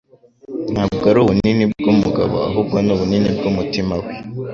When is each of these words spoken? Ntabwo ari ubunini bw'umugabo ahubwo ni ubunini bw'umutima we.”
Ntabwo 0.73 1.03
ari 1.11 1.19
ubunini 1.21 1.63
bw'umugabo 1.71 2.35
ahubwo 2.47 2.75
ni 2.85 2.91
ubunini 2.95 3.29
bw'umutima 3.37 3.93
we.” 4.01 4.09